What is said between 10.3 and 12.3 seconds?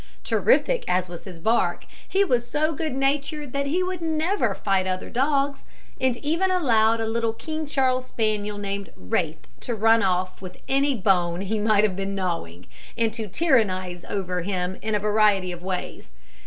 with any bone he might have been